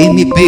MP. 0.00 0.40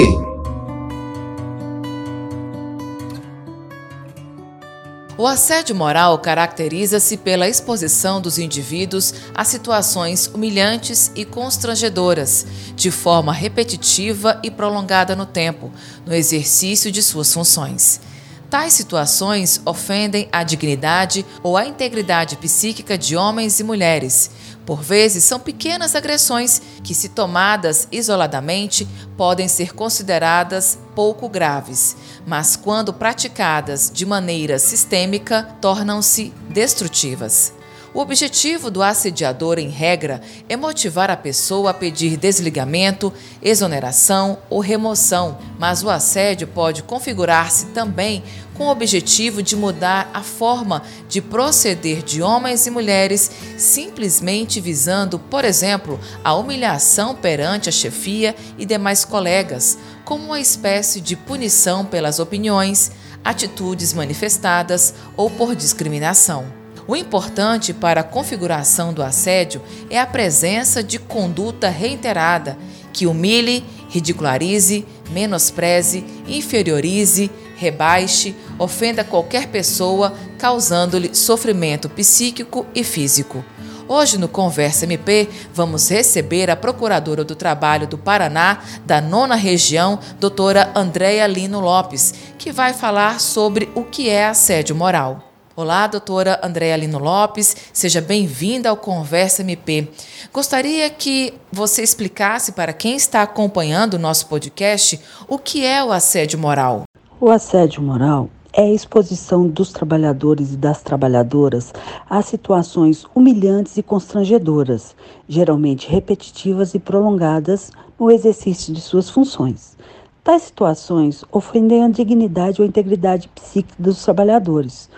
O 5.18 5.26
assédio 5.26 5.76
moral 5.76 6.18
caracteriza-se 6.20 7.18
pela 7.18 7.46
exposição 7.46 8.18
dos 8.18 8.38
indivíduos 8.38 9.12
a 9.34 9.44
situações 9.44 10.26
humilhantes 10.26 11.12
e 11.14 11.26
constrangedoras, 11.26 12.46
de 12.74 12.90
forma 12.90 13.30
repetitiva 13.30 14.40
e 14.42 14.50
prolongada 14.50 15.14
no 15.14 15.26
tempo, 15.26 15.70
no 16.06 16.14
exercício 16.14 16.90
de 16.90 17.02
suas 17.02 17.30
funções. 17.30 18.00
Tais 18.48 18.72
situações 18.72 19.60
ofendem 19.66 20.30
a 20.32 20.42
dignidade 20.42 21.26
ou 21.42 21.58
a 21.58 21.66
integridade 21.66 22.36
psíquica 22.36 22.96
de 22.96 23.16
homens 23.16 23.60
e 23.60 23.64
mulheres 23.64 24.30
por 24.64 24.82
vezes, 24.82 25.24
são 25.24 25.40
pequenas 25.40 25.94
agressões 25.94 26.62
que, 26.82 26.94
se 26.94 27.08
tomadas 27.08 27.88
isoladamente, 27.90 28.86
podem 29.16 29.48
ser 29.48 29.74
consideradas 29.74 30.78
pouco 30.94 31.28
graves, 31.28 31.96
mas 32.26 32.54
quando 32.56 32.92
praticadas 32.92 33.90
de 33.92 34.06
maneira 34.06 34.58
sistêmica, 34.58 35.48
tornam-se 35.60 36.32
destrutivas. 36.48 37.52
O 37.94 38.00
objetivo 38.00 38.70
do 38.70 38.82
assediador, 38.82 39.58
em 39.58 39.68
regra, 39.68 40.22
é 40.48 40.56
motivar 40.56 41.10
a 41.10 41.16
pessoa 41.16 41.70
a 41.70 41.74
pedir 41.74 42.16
desligamento, 42.16 43.12
exoneração 43.42 44.38
ou 44.48 44.60
remoção, 44.60 45.36
mas 45.58 45.82
o 45.82 45.90
assédio 45.90 46.46
pode 46.46 46.82
configurar-se 46.82 47.66
também 47.66 48.24
com 48.54 48.64
o 48.64 48.70
objetivo 48.70 49.42
de 49.42 49.54
mudar 49.54 50.10
a 50.14 50.22
forma 50.22 50.82
de 51.06 51.20
proceder 51.20 52.02
de 52.02 52.22
homens 52.22 52.66
e 52.66 52.70
mulheres, 52.70 53.30
simplesmente 53.58 54.58
visando, 54.58 55.18
por 55.18 55.44
exemplo, 55.44 56.00
a 56.24 56.34
humilhação 56.34 57.14
perante 57.14 57.68
a 57.68 57.72
chefia 57.72 58.34
e 58.56 58.64
demais 58.64 59.04
colegas, 59.04 59.76
como 60.02 60.24
uma 60.24 60.40
espécie 60.40 60.98
de 60.98 61.14
punição 61.14 61.84
pelas 61.84 62.18
opiniões, 62.18 62.90
atitudes 63.22 63.92
manifestadas 63.92 64.94
ou 65.14 65.28
por 65.28 65.54
discriminação. 65.54 66.61
O 66.86 66.96
importante 66.96 67.72
para 67.72 68.00
a 68.00 68.04
configuração 68.04 68.92
do 68.92 69.02
assédio 69.02 69.62
é 69.88 70.00
a 70.00 70.06
presença 70.06 70.82
de 70.82 70.98
conduta 70.98 71.68
reiterada 71.68 72.58
que 72.92 73.06
humilhe, 73.06 73.64
ridicularize, 73.88 74.84
menospreze, 75.10 76.04
inferiorize, 76.26 77.30
rebaixe, 77.56 78.34
ofenda 78.58 79.04
qualquer 79.04 79.46
pessoa, 79.46 80.14
causando-lhe 80.38 81.14
sofrimento 81.14 81.88
psíquico 81.88 82.66
e 82.74 82.82
físico. 82.82 83.44
Hoje 83.86 84.18
no 84.18 84.28
Conversa 84.28 84.84
MP 84.84 85.28
vamos 85.54 85.88
receber 85.88 86.50
a 86.50 86.56
Procuradora 86.56 87.22
do 87.22 87.36
Trabalho 87.36 87.86
do 87.86 87.98
Paraná, 87.98 88.58
da 88.84 89.00
nona 89.00 89.36
região, 89.36 89.98
doutora 90.18 90.72
Andréia 90.74 91.26
Lino 91.26 91.60
Lopes, 91.60 92.14
que 92.38 92.50
vai 92.50 92.72
falar 92.72 93.20
sobre 93.20 93.70
o 93.74 93.84
que 93.84 94.08
é 94.08 94.26
assédio 94.26 94.74
moral. 94.74 95.31
Olá, 95.54 95.86
doutora 95.86 96.40
Andréa 96.42 96.78
Lino 96.78 96.98
Lopes, 96.98 97.54
seja 97.74 98.00
bem-vinda 98.00 98.70
ao 98.70 98.76
Conversa 98.76 99.42
MP. 99.42 99.86
Gostaria 100.32 100.88
que 100.88 101.34
você 101.52 101.82
explicasse 101.82 102.52
para 102.52 102.72
quem 102.72 102.96
está 102.96 103.20
acompanhando 103.20 103.94
o 103.94 103.98
nosso 103.98 104.28
podcast 104.28 104.98
o 105.28 105.38
que 105.38 105.62
é 105.62 105.84
o 105.84 105.92
assédio 105.92 106.38
moral. 106.38 106.84
O 107.20 107.28
assédio 107.28 107.82
moral 107.82 108.30
é 108.50 108.62
a 108.62 108.72
exposição 108.72 109.46
dos 109.46 109.72
trabalhadores 109.72 110.54
e 110.54 110.56
das 110.56 110.80
trabalhadoras 110.80 111.70
a 112.08 112.22
situações 112.22 113.04
humilhantes 113.14 113.76
e 113.76 113.82
constrangedoras, 113.82 114.96
geralmente 115.28 115.86
repetitivas 115.86 116.74
e 116.74 116.78
prolongadas 116.78 117.70
no 118.00 118.10
exercício 118.10 118.72
de 118.72 118.80
suas 118.80 119.10
funções. 119.10 119.76
Tais 120.24 120.44
situações 120.44 121.24
ofendem 121.30 121.84
a 121.84 121.88
dignidade 121.88 122.62
ou 122.62 122.64
a 122.64 122.68
integridade 122.68 123.28
psíquica 123.28 123.74
dos 123.78 124.02
trabalhadores 124.02 124.88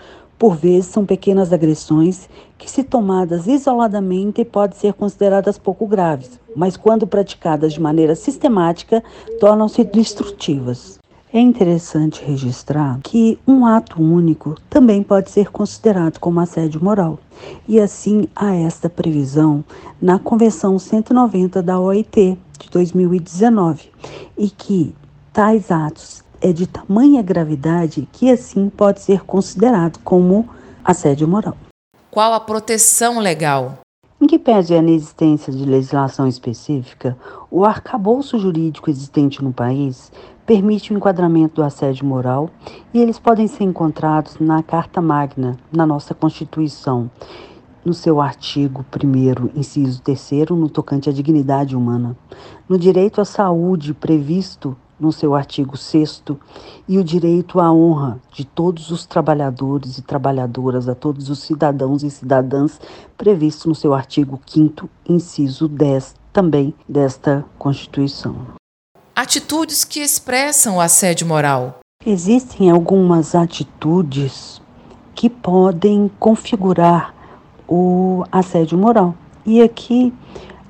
por 0.45 0.55
vezes, 0.55 0.91
são 0.91 1.03
pequenas 1.03 1.51
agressões 1.51 2.29
que, 2.55 2.69
se 2.69 2.83
tomadas 2.83 3.47
isoladamente, 3.47 4.45
podem 4.45 4.77
ser 4.77 4.93
consideradas 4.93 5.57
pouco 5.57 5.87
graves, 5.87 6.39
mas 6.55 6.77
quando 6.77 7.07
praticadas 7.07 7.73
de 7.73 7.81
maneira 7.81 8.13
sistemática, 8.13 9.03
tornam-se 9.39 9.83
destrutivas. 9.83 10.99
É 11.33 11.39
interessante 11.39 12.23
registrar 12.23 12.99
que 13.01 13.39
um 13.47 13.65
ato 13.65 13.99
único 13.99 14.55
também 14.69 15.01
pode 15.01 15.31
ser 15.31 15.49
considerado 15.49 16.19
como 16.19 16.39
assédio 16.39 16.79
moral, 16.79 17.17
e 17.67 17.79
assim 17.79 18.27
há 18.35 18.53
esta 18.53 18.87
previsão 18.87 19.65
na 19.99 20.19
Convenção 20.19 20.77
190 20.77 21.59
da 21.63 21.79
OIT 21.79 22.37
de 22.59 22.69
2019, 22.69 23.89
e 24.37 24.47
que 24.47 24.93
tais 25.33 25.71
atos 25.71 26.23
é 26.45 26.53
de 26.53 26.67
tamanha 26.67 27.23
gravidade 27.23 28.07
que 28.11 28.29
assim 28.29 28.69
pode 28.69 29.01
ser 29.01 29.21
considerado 29.21 29.97
como 30.03 30.47
assédio 30.83 31.27
moral. 31.27 31.57
Qual 32.11 32.33
a 32.33 32.39
proteção 32.39 33.17
legal? 33.17 33.79
Em 34.21 34.27
que 34.27 34.37
pese 34.37 34.75
a 34.75 34.77
inexistência 34.77 35.51
de 35.51 35.65
legislação 35.65 36.27
específica, 36.27 37.17
o 37.49 37.65
arcabouço 37.65 38.37
jurídico 38.37 38.91
existente 38.91 39.43
no 39.43 39.51
país 39.51 40.11
permite 40.45 40.93
o 40.93 40.95
enquadramento 40.95 41.55
do 41.55 41.63
assédio 41.63 42.05
moral 42.05 42.51
e 42.93 43.01
eles 43.01 43.17
podem 43.17 43.47
ser 43.47 43.63
encontrados 43.63 44.37
na 44.39 44.61
Carta 44.61 45.01
Magna, 45.01 45.57
na 45.71 45.83
nossa 45.83 46.13
Constituição, 46.13 47.09
no 47.83 47.95
seu 47.95 48.21
artigo 48.21 48.85
1, 48.95 49.59
inciso 49.59 49.99
3, 50.03 50.51
no 50.51 50.69
tocante 50.69 51.09
à 51.09 51.11
dignidade 51.11 51.75
humana, 51.75 52.15
no 52.69 52.77
direito 52.77 53.19
à 53.19 53.25
saúde 53.25 53.95
previsto 53.95 54.77
no 54.99 55.11
seu 55.11 55.35
artigo 55.35 55.75
6 55.77 56.23
e 56.87 56.97
o 56.97 57.03
direito 57.03 57.59
à 57.59 57.71
honra 57.71 58.19
de 58.31 58.45
todos 58.45 58.91
os 58.91 59.05
trabalhadores 59.05 59.97
e 59.97 60.01
trabalhadoras, 60.01 60.87
a 60.87 60.95
todos 60.95 61.29
os 61.29 61.39
cidadãos 61.39 62.03
e 62.03 62.09
cidadãs, 62.09 62.79
previsto 63.17 63.67
no 63.67 63.75
seu 63.75 63.93
artigo 63.93 64.39
5 64.45 64.89
inciso 65.07 65.67
10 65.67 66.15
também 66.31 66.73
desta 66.87 67.45
Constituição. 67.57 68.35
Atitudes 69.15 69.83
que 69.83 70.01
expressam 70.01 70.77
o 70.77 70.81
assédio 70.81 71.25
moral. 71.25 71.79
Existem 72.05 72.69
algumas 72.69 73.33
atitudes 73.33 74.61
que 75.15 75.29
podem 75.29 76.11
configurar 76.19 77.15
o 77.67 78.23
assédio 78.31 78.77
moral. 78.77 79.15
E 79.45 79.61
aqui 79.61 80.13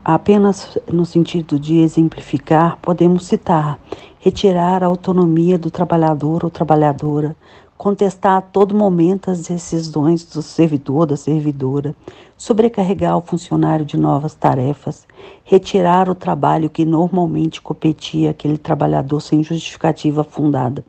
Apenas 0.07 0.77
no 0.87 1.03
sentido 1.03 1.57
de 1.57 1.79
exemplificar, 1.79 2.77
podemos 2.79 3.25
citar 3.25 3.79
retirar 4.19 4.83
a 4.83 4.85
autonomia 4.85 5.57
do 5.57 5.71
trabalhador 5.71 6.43
ou 6.43 6.51
trabalhadora, 6.51 7.35
contestar 7.75 8.37
a 8.37 8.41
todo 8.41 8.75
momento 8.75 9.31
as 9.31 9.47
decisões 9.47 10.23
do 10.23 10.43
servidor, 10.43 11.07
da 11.07 11.17
servidora, 11.17 11.95
sobrecarregar 12.37 13.17
o 13.17 13.21
funcionário 13.21 13.83
de 13.83 13.97
novas 13.97 14.35
tarefas, 14.35 15.07
retirar 15.43 16.07
o 16.07 16.13
trabalho 16.13 16.69
que 16.69 16.85
normalmente 16.85 17.59
competia 17.59 18.29
aquele 18.29 18.59
trabalhador 18.59 19.19
sem 19.21 19.41
justificativa 19.41 20.23
fundada, 20.23 20.85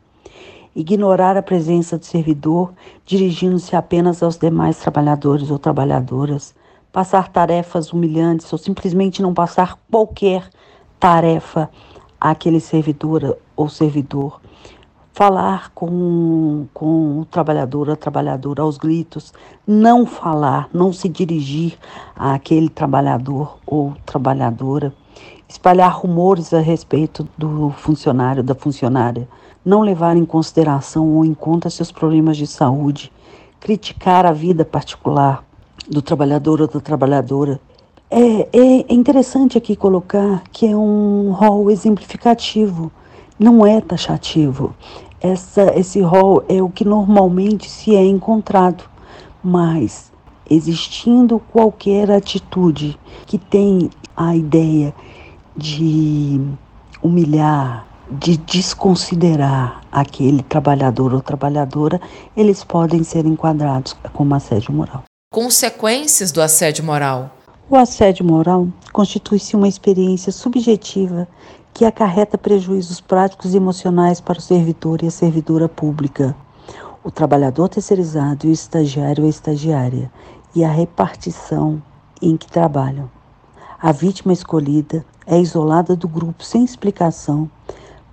ignorar 0.75 1.35
a 1.37 1.41
presença 1.41 1.97
do 1.97 2.05
servidor, 2.05 2.71
dirigindo-se 3.03 3.75
apenas 3.75 4.21
aos 4.21 4.37
demais 4.37 4.77
trabalhadores 4.77 5.49
ou 5.49 5.57
trabalhadoras, 5.57 6.53
passar 6.91 7.29
tarefas 7.29 7.91
humilhantes 7.91 8.51
ou 8.51 8.57
simplesmente 8.57 9.21
não 9.21 9.33
passar 9.33 9.77
qualquer 9.89 10.49
tarefa 10.99 11.69
àquele 12.19 12.59
servidor 12.59 13.37
ou 13.55 13.69
servidor. 13.69 14.41
Falar 15.13 15.71
com, 15.73 16.67
com 16.73 17.19
o 17.19 17.25
trabalhador, 17.25 17.89
a 17.89 17.95
trabalhadora 17.95 18.61
aos 18.61 18.77
gritos, 18.77 19.33
não 19.65 20.05
falar, 20.05 20.69
não 20.71 20.93
se 20.93 21.09
dirigir 21.09 21.77
àquele 22.15 22.69
trabalhador 22.69 23.57
ou 23.65 23.95
trabalhadora, 24.05 24.93
espalhar 25.49 25.97
rumores 25.97 26.53
a 26.53 26.59
respeito 26.59 27.27
do 27.35 27.71
funcionário, 27.71 28.43
da 28.43 28.53
funcionária, 28.53 29.27
não 29.65 29.81
levar 29.81 30.15
em 30.15 30.25
consideração 30.25 31.15
ou 31.15 31.25
em 31.25 31.33
conta 31.33 31.69
seus 31.69 31.91
problemas 31.91 32.37
de 32.37 32.45
saúde, 32.45 33.11
criticar 33.59 34.23
a 34.23 34.31
vida 34.31 34.63
particular, 34.63 35.43
do 35.89 36.01
trabalhador 36.01 36.61
ou 36.61 36.67
da 36.67 36.79
trabalhadora. 36.79 37.59
É, 38.09 38.47
é 38.57 38.93
interessante 38.93 39.57
aqui 39.57 39.75
colocar 39.75 40.43
que 40.51 40.65
é 40.65 40.75
um 40.75 41.31
rol 41.31 41.69
exemplificativo, 41.69 42.91
não 43.37 43.65
é 43.65 43.81
taxativo. 43.81 44.73
Essa, 45.19 45.77
esse 45.77 45.99
rol 46.01 46.43
é 46.47 46.61
o 46.61 46.69
que 46.69 46.85
normalmente 46.85 47.69
se 47.69 47.95
é 47.95 48.05
encontrado, 48.05 48.83
mas 49.43 50.11
existindo 50.49 51.39
qualquer 51.51 52.09
atitude 52.11 52.97
que 53.25 53.37
tem 53.37 53.89
a 54.15 54.35
ideia 54.35 54.93
de 55.55 56.39
humilhar, 57.01 57.85
de 58.09 58.37
desconsiderar 58.37 59.81
aquele 59.91 60.43
trabalhador 60.43 61.13
ou 61.13 61.21
trabalhadora, 61.21 61.99
eles 62.35 62.63
podem 62.63 63.03
ser 63.03 63.25
enquadrados 63.25 63.95
como 64.13 64.33
assédio 64.33 64.73
moral. 64.73 65.03
Consequências 65.29 66.31
do 66.31 66.41
assédio 66.41 66.85
moral. 66.85 67.29
O 67.69 67.75
assédio 67.75 68.25
moral 68.25 68.69
constitui-se 68.93 69.57
uma 69.57 69.67
experiência 69.67 70.31
subjetiva 70.31 71.27
que 71.73 71.83
acarreta 71.83 72.37
prejuízos 72.37 73.01
práticos 73.01 73.53
e 73.53 73.57
emocionais 73.57 74.21
para 74.21 74.39
o 74.39 74.41
servidor 74.41 75.03
e 75.03 75.07
a 75.07 75.11
servidora 75.11 75.67
pública, 75.67 76.33
o 77.03 77.11
trabalhador 77.11 77.67
terceirizado 77.67 78.47
e 78.47 78.51
o 78.51 78.53
estagiário 78.53 79.25
ou 79.25 79.29
estagiária, 79.29 80.09
e 80.55 80.63
a 80.63 80.71
repartição 80.71 81.83
em 82.21 82.37
que 82.37 82.49
trabalham. 82.49 83.11
A 83.81 83.91
vítima 83.91 84.31
escolhida 84.31 85.05
é 85.25 85.37
isolada 85.37 85.93
do 85.93 86.07
grupo 86.07 86.41
sem 86.41 86.63
explicação, 86.63 87.51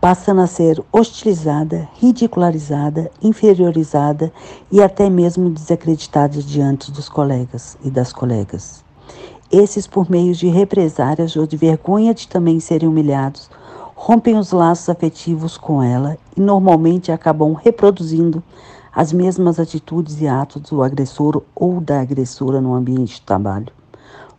passando 0.05 0.43
a 0.43 0.47
ser 0.47 0.85
hostilizada, 0.93 1.89
ridicularizada, 1.95 3.11
inferiorizada 3.23 4.31
e 4.71 4.83
até 4.83 5.09
mesmo 5.09 5.49
desacreditada 5.49 6.43
diante 6.43 6.93
dos 6.93 7.09
colegas 7.09 7.79
e 7.83 7.91
das 7.91 8.13
colegas. 8.13 8.85
Esses, 9.51 9.87
por 9.87 10.11
meio 10.11 10.35
de 10.35 10.47
represárias 10.49 11.37
ou 11.37 11.47
de 11.47 11.57
vergonha 11.57 12.13
de 12.13 12.29
também 12.29 12.61
serem 12.61 12.87
humilhados, 12.87 13.49
rompem 13.95 14.37
os 14.37 14.53
laços 14.53 14.91
afetivos 14.91 15.57
com 15.57 15.83
ela 15.83 16.19
e 16.37 16.41
normalmente 16.43 17.11
acabam 17.11 17.55
reproduzindo 17.55 18.43
as 18.95 19.11
mesmas 19.11 19.59
atitudes 19.59 20.21
e 20.21 20.29
atos 20.29 20.61
do 20.69 20.83
agressor 20.83 21.41
ou 21.55 21.81
da 21.81 22.03
agressora 22.03 22.61
no 22.61 22.75
ambiente 22.75 23.15
de 23.15 23.23
trabalho. 23.23 23.73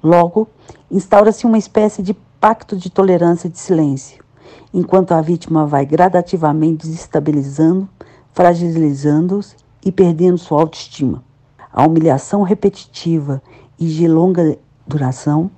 Logo, 0.04 0.48
instaura-se 0.92 1.44
uma 1.44 1.58
espécie 1.58 2.04
de 2.04 2.14
pacto 2.40 2.78
de 2.78 2.92
tolerância 2.92 3.50
de 3.50 3.58
silêncio, 3.58 4.25
enquanto 4.74 5.12
a 5.12 5.22
vítima 5.22 5.66
vai 5.66 5.86
gradativamente 5.86 6.86
desestabilizando, 6.86 7.88
fragilizando-os 8.34 9.56
e 9.84 9.92
perdendo 9.92 10.38
sua 10.38 10.62
autoestima. 10.62 11.24
A 11.72 11.86
humilhação 11.86 12.42
repetitiva 12.42 13.42
e 13.80 13.86
de 13.88 14.08
longa 14.08 14.58
duração 14.88 15.50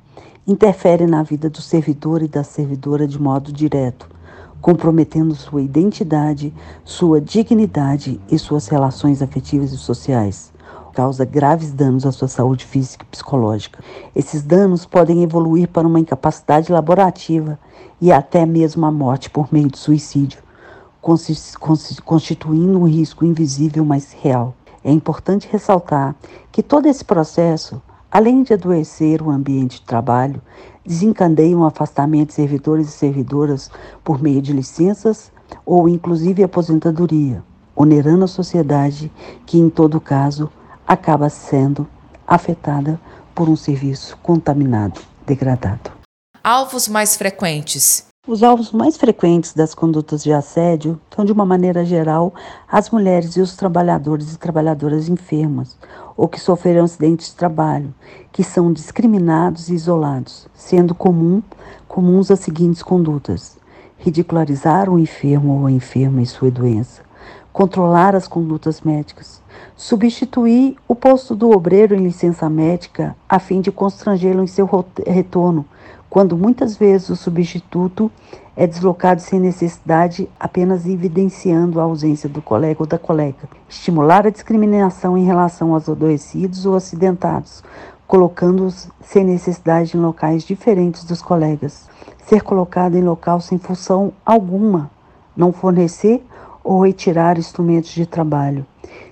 interfere 0.47 1.05
na 1.05 1.23
vida 1.23 1.49
do 1.49 1.61
servidor 1.61 2.21
e 2.21 2.27
da 2.27 2.43
servidora 2.43 3.07
de 3.07 3.21
modo 3.21 3.51
direto, 3.51 4.09
comprometendo 4.61 5.35
sua 5.35 5.61
identidade, 5.61 6.53
sua 6.83 7.19
dignidade 7.19 8.19
e 8.31 8.39
suas 8.39 8.67
relações 8.67 9.21
afetivas 9.21 9.71
e 9.73 9.77
sociais. 9.77 10.51
Causa 10.97 11.23
graves 11.25 11.71
danos 11.73 12.07
à 12.07 12.11
sua 12.11 12.27
saúde 12.27 12.65
física 12.65 13.05
e 13.05 13.11
psicológica. 13.11 13.83
Esses 14.15 14.41
danos 14.41 14.83
podem 14.83 15.21
evoluir 15.21 15.67
para 15.67 15.87
uma 15.87 15.99
incapacidade 15.99 16.71
laborativa 16.71 17.59
e 18.01 18.11
até 18.11 18.47
mesmo 18.47 18.83
a 18.83 18.91
morte 18.91 19.29
por 19.29 19.53
meio 19.53 19.67
de 19.67 19.77
suicídio, 19.77 20.41
constituindo 22.03 22.79
um 22.79 22.87
risco 22.87 23.23
invisível, 23.23 23.85
mas 23.85 24.11
real. 24.11 24.55
É 24.83 24.91
importante 24.91 25.47
ressaltar 25.51 26.15
que 26.51 26.63
todo 26.63 26.87
esse 26.87 27.05
processo, 27.05 27.79
além 28.09 28.41
de 28.41 28.55
adoecer 28.55 29.21
o 29.21 29.29
ambiente 29.29 29.79
de 29.79 29.85
trabalho, 29.85 30.41
desencadeiam 30.83 31.61
o 31.61 31.65
afastamento 31.65 32.29
de 32.29 32.33
servidores 32.33 32.87
e 32.87 32.91
servidoras 32.91 33.69
por 34.03 34.19
meio 34.19 34.41
de 34.41 34.51
licenças 34.51 35.31
ou 35.63 35.87
inclusive 35.87 36.41
aposentadoria, 36.41 37.43
onerando 37.75 38.25
a 38.25 38.27
sociedade 38.27 39.11
que, 39.45 39.59
em 39.59 39.69
todo 39.69 40.01
caso, 40.01 40.49
acaba 40.87 41.29
sendo 41.29 41.85
afetada 42.25 42.99
por 43.35 43.49
um 43.49 43.55
serviço 43.55 44.17
contaminado, 44.23 45.01
degradado. 45.25 45.91
Alvos 46.43 46.87
mais 46.87 47.15
frequentes. 47.17 48.07
Os 48.27 48.43
alvos 48.43 48.71
mais 48.71 48.97
frequentes 48.97 49.53
das 49.53 49.73
condutas 49.73 50.23
de 50.23 50.33
assédio 50.33 50.99
são, 51.15 51.23
de 51.23 51.31
uma 51.31 51.45
maneira 51.45 51.85
geral, 51.85 52.33
as 52.69 52.89
mulheres 52.89 53.37
e 53.37 53.41
os 53.41 53.55
trabalhadores 53.55 54.33
e 54.33 54.37
trabalhadoras 54.37 55.07
enfermas 55.07 55.77
ou 56.17 56.27
que 56.27 56.39
sofreram 56.39 56.83
acidentes 56.83 57.27
de 57.27 57.35
trabalho, 57.35 57.93
que 58.31 58.43
são 58.43 58.73
discriminados 58.73 59.69
e 59.69 59.75
isolados, 59.75 60.47
sendo 60.53 60.95
comum, 60.95 61.41
comuns 61.87 62.31
as 62.31 62.39
seguintes 62.39 62.81
condutas: 62.81 63.57
ridicularizar 63.97 64.89
o 64.89 64.99
enfermo 64.99 65.61
ou 65.61 65.67
a 65.67 65.71
enferma 65.71 66.21
e 66.21 66.25
sua 66.25 66.51
doença, 66.51 67.06
controlar 67.57 68.15
as 68.15 68.27
condutas 68.27 68.81
médicas, 68.81 69.41
substituir 69.75 70.75
o 70.87 70.93
posto 70.93 71.35
do 71.35 71.49
obreiro 71.49 71.95
em 71.95 72.03
licença 72.03 72.47
médica 72.47 73.15
a 73.27 73.39
fim 73.39 73.61
de 73.61 73.71
constrangê-lo 73.71 74.43
em 74.43 74.47
seu 74.47 74.69
retorno, 75.07 75.65
quando 76.07 76.37
muitas 76.37 76.77
vezes 76.77 77.09
o 77.09 77.15
substituto 77.15 78.11
é 78.55 78.67
deslocado 78.67 79.21
sem 79.21 79.39
necessidade, 79.39 80.29
apenas 80.39 80.85
evidenciando 80.85 81.79
a 81.79 81.83
ausência 81.85 82.29
do 82.29 82.43
colega 82.43 82.83
ou 82.83 82.85
da 82.85 82.99
colega. 82.99 83.49
Estimular 83.67 84.27
a 84.27 84.29
discriminação 84.29 85.17
em 85.17 85.25
relação 85.25 85.73
aos 85.73 85.89
adoecidos 85.89 86.63
ou 86.63 86.75
acidentados, 86.75 87.63
colocando-os 88.05 88.87
sem 89.01 89.23
necessidade 89.23 89.97
em 89.97 89.99
locais 89.99 90.43
diferentes 90.43 91.03
dos 91.03 91.23
colegas. 91.23 91.89
Ser 92.23 92.43
colocado 92.43 92.95
em 92.95 93.03
local 93.03 93.41
sem 93.41 93.57
função 93.57 94.13
alguma. 94.23 94.91
Não 95.35 95.51
fornecer 95.51 96.23
ou 96.67 96.85
retirar 96.85 97.37
instrumentos 97.37 97.91
de 97.91 98.05
trabalho. 98.05 98.65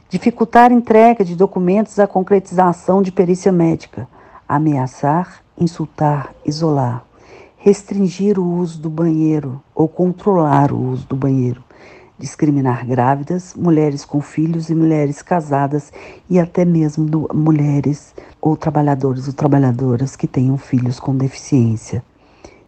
Dificultar 0.10 0.72
entrega 0.72 1.24
de 1.24 1.36
documentos 1.36 1.98
à 2.00 2.06
concretização 2.06 3.02
de 3.02 3.12
perícia 3.12 3.52
médica. 3.52 4.07
Ameaçar, 4.48 5.42
insultar, 5.57 6.36
isolar 6.46 7.06
restringir 7.66 8.38
o 8.38 8.48
uso 8.60 8.80
do 8.80 8.92
banheiro 8.92 9.60
ou 9.74 9.88
controlar 9.88 10.72
o 10.72 10.80
uso 10.80 11.07
do 11.07 11.16
banheiro, 11.16 11.63
discriminar 12.16 12.86
grávidas, 12.86 13.56
mulheres 13.56 14.06
com 14.06 14.22
filhos 14.22 14.69
e 14.69 14.75
mulheres 14.75 15.24
casadas 15.24 15.92
e 16.30 16.40
até 16.40 16.63
mesmo 16.63 17.28
mulheres 17.34 18.13
ou 18.40 18.56
trabalhadores 18.56 19.25
ou 19.25 19.34
trabalhadoras 19.34 20.16
que 20.16 20.28
tenham 20.28 20.60
filhos 20.60 21.00
com 21.00 21.18
deficiência. 21.18 22.04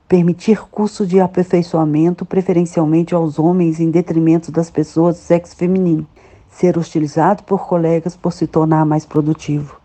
Permitir 0.07 0.61
curso 0.69 1.05
de 1.05 1.19
aperfeiçoamento 1.19 2.25
preferencialmente 2.25 3.13
aos 3.13 3.37
homens 3.37 3.79
em 3.79 3.91
detrimento 3.91 4.51
das 4.51 4.69
pessoas 4.69 5.15
do 5.17 5.21
sexo 5.21 5.55
feminino. 5.55 6.07
Ser 6.49 6.77
hostilizado 6.77 7.43
por 7.43 7.67
colegas 7.67 8.15
por 8.15 8.31
se 8.31 8.47
tornar 8.47 8.85
mais 8.85 9.05
produtivo. 9.05 9.79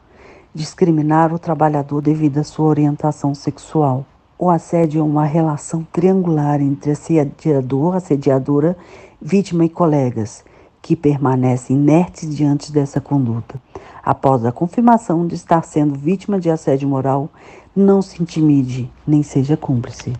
Discriminar 0.54 1.32
o 1.32 1.38
trabalhador 1.38 2.00
devido 2.00 2.38
à 2.38 2.44
sua 2.44 2.66
orientação 2.66 3.34
sexual 3.34 4.06
o 4.44 4.50
assédio 4.50 4.98
é 4.98 5.04
uma 5.04 5.24
relação 5.24 5.86
triangular 5.92 6.60
entre 6.60 6.90
assediador, 6.90 7.94
assediadora, 7.94 8.76
vítima 9.20 9.64
e 9.64 9.68
colegas, 9.68 10.44
que 10.82 10.96
permanecem 10.96 11.76
inertes 11.76 12.34
diante 12.34 12.72
dessa 12.72 13.00
conduta. 13.00 13.62
Após 14.02 14.44
a 14.44 14.50
confirmação 14.50 15.28
de 15.28 15.36
estar 15.36 15.62
sendo 15.62 15.94
vítima 15.94 16.40
de 16.40 16.50
assédio 16.50 16.88
moral, 16.88 17.30
não 17.74 18.02
se 18.02 18.22
intimide 18.22 18.90
nem 19.06 19.22
seja 19.22 19.56
cúmplice. 19.56 20.12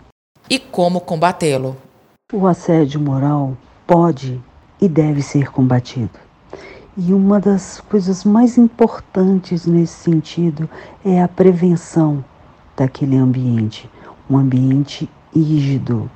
E 0.49 0.59
como 0.59 0.99
combatê-lo? 0.99 1.75
O 2.33 2.47
assédio 2.47 2.99
moral 2.99 3.55
pode 3.85 4.41
e 4.81 4.87
deve 4.87 5.21
ser 5.21 5.51
combatido. 5.51 6.19
E 6.97 7.13
uma 7.13 7.39
das 7.39 7.81
coisas 7.81 8.23
mais 8.23 8.57
importantes 8.57 9.65
nesse 9.65 9.95
sentido 10.03 10.69
é 11.03 11.21
a 11.21 11.27
prevenção 11.27 12.23
daquele 12.75 13.17
ambiente 13.17 13.89
um 14.29 14.37
ambiente 14.37 15.09
rígido. 15.33 16.09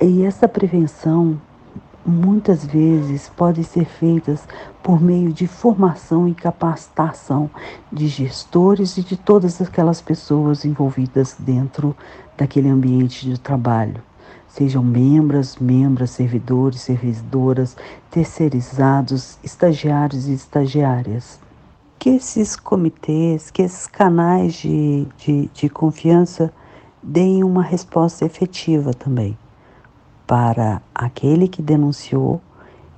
E 0.00 0.24
essa 0.24 0.48
prevenção 0.48 1.40
muitas 2.04 2.64
vezes 2.64 3.30
pode 3.36 3.62
ser 3.64 3.84
feita 3.84 4.38
por 4.82 5.00
meio 5.00 5.32
de 5.32 5.46
formação 5.46 6.26
e 6.26 6.34
capacitação 6.34 7.50
de 7.92 8.08
gestores 8.08 8.96
e 8.96 9.02
de 9.02 9.16
todas 9.16 9.60
aquelas 9.60 10.00
pessoas 10.00 10.64
envolvidas 10.64 11.36
dentro 11.38 11.94
daquele 12.36 12.68
ambiente 12.68 13.26
de 13.28 13.38
trabalho. 13.38 14.02
Sejam 14.48 14.82
membros, 14.82 15.56
membras, 15.58 16.10
servidores, 16.10 16.80
servidoras, 16.80 17.76
terceirizados, 18.10 19.38
estagiários 19.44 20.26
e 20.26 20.32
estagiárias. 20.32 21.38
Que 21.98 22.10
esses 22.10 22.56
comitês, 22.56 23.50
que 23.50 23.62
esses 23.62 23.86
canais 23.86 24.54
de, 24.54 25.06
de, 25.18 25.50
de 25.52 25.68
confiança 25.68 26.52
deem 27.02 27.44
uma 27.44 27.62
resposta 27.62 28.24
efetiva 28.24 28.92
também 28.92 29.36
para 30.30 30.80
aquele 30.94 31.48
que 31.48 31.60
denunciou 31.60 32.40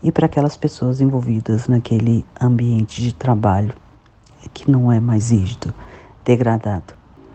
e 0.02 0.12
para 0.12 0.26
aquelas 0.26 0.54
pessoas 0.54 1.00
envolvidas 1.00 1.66
naquele 1.66 2.26
ambiente 2.38 3.00
de 3.00 3.14
trabalho 3.14 3.72
que 4.52 4.70
não 4.70 4.92
é 4.92 5.00
mais 5.00 5.30
rígido, 5.30 5.72
degradado. 6.22 6.92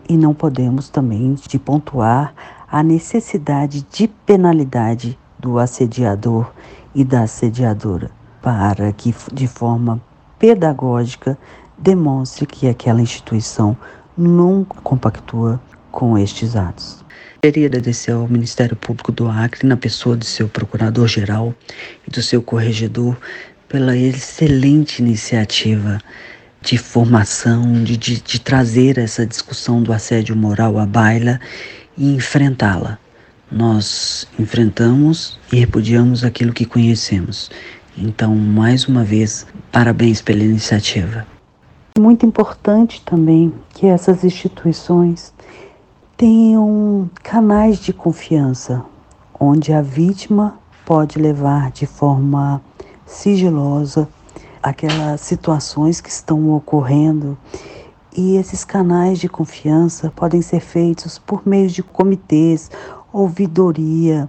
E 0.08 0.16
não 0.16 0.32
podemos 0.32 0.88
também 0.88 1.34
de 1.34 1.58
pontuar 1.58 2.32
a 2.70 2.80
necessidade 2.80 3.84
de 3.90 4.06
penalidade 4.06 5.18
do 5.36 5.58
assediador 5.58 6.48
e 6.94 7.02
da 7.02 7.22
assediadora, 7.22 8.08
para 8.40 8.92
que 8.92 9.12
de 9.32 9.48
forma 9.48 10.00
pedagógica 10.38 11.36
demonstre 11.76 12.46
que 12.46 12.68
aquela 12.68 13.02
instituição 13.02 13.76
não 14.16 14.62
compactua 14.62 15.60
com 15.98 16.16
estes 16.16 16.54
atos. 16.54 17.04
Queria 17.42 17.66
agradecer 17.66 18.12
ao 18.12 18.28
Ministério 18.28 18.76
Público 18.76 19.10
do 19.10 19.26
Acre, 19.28 19.66
na 19.66 19.76
pessoa 19.76 20.16
do 20.16 20.24
seu 20.24 20.48
procurador-geral 20.48 21.52
e 22.06 22.10
do 22.12 22.22
seu 22.22 22.40
corregedor, 22.40 23.16
pela 23.68 23.96
excelente 23.96 25.00
iniciativa 25.02 25.98
de 26.62 26.78
formação, 26.78 27.82
de, 27.82 27.96
de, 27.96 28.20
de 28.20 28.38
trazer 28.38 28.96
essa 28.96 29.26
discussão 29.26 29.82
do 29.82 29.92
assédio 29.92 30.36
moral 30.36 30.78
à 30.78 30.86
baila 30.86 31.40
e 31.96 32.14
enfrentá-la 32.14 32.96
nós 33.50 34.28
enfrentamos 34.38 35.38
e 35.50 35.56
repudiamos 35.56 36.22
aquilo 36.22 36.52
que 36.52 36.64
conhecemos. 36.64 37.50
Então, 37.96 38.36
mais 38.36 38.86
uma 38.86 39.02
vez, 39.02 39.46
parabéns 39.72 40.20
pela 40.20 40.44
iniciativa. 40.44 41.26
Muito 41.98 42.24
importante 42.24 43.02
também 43.04 43.52
que 43.74 43.86
essas 43.86 44.22
instituições 44.22 45.32
tenham 46.18 47.08
canais 47.22 47.78
de 47.78 47.92
confiança, 47.92 48.84
onde 49.38 49.72
a 49.72 49.80
vítima 49.80 50.58
pode 50.84 51.16
levar 51.16 51.70
de 51.70 51.86
forma 51.86 52.60
sigilosa 53.06 54.08
aquelas 54.60 55.20
situações 55.20 56.00
que 56.00 56.10
estão 56.10 56.52
ocorrendo 56.56 57.38
e 58.16 58.34
esses 58.34 58.64
canais 58.64 59.20
de 59.20 59.28
confiança 59.28 60.10
podem 60.10 60.42
ser 60.42 60.58
feitos 60.58 61.20
por 61.20 61.46
meio 61.46 61.68
de 61.68 61.84
comitês, 61.84 62.68
ouvidoria, 63.12 64.28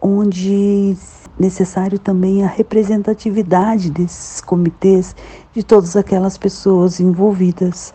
onde 0.00 0.96
necessário 1.38 2.00
também 2.00 2.42
a 2.42 2.48
representatividade 2.48 3.92
desses 3.92 4.40
comitês 4.40 5.14
de 5.54 5.62
todas 5.62 5.94
aquelas 5.94 6.36
pessoas 6.36 6.98
envolvidas. 6.98 7.94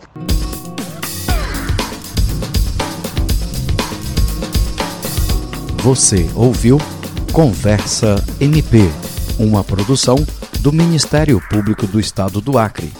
Você 5.82 6.28
ouviu 6.34 6.78
Conversa 7.32 8.22
MP, 8.40 8.80
uma 9.38 9.62
produção 9.62 10.16
do 10.60 10.72
Ministério 10.72 11.40
Público 11.48 11.86
do 11.86 12.00
Estado 12.00 12.40
do 12.40 12.58
Acre. 12.58 12.92